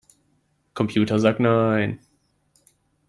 Computer 0.73 1.19
sagt 1.19 1.39
nein. 1.39 1.99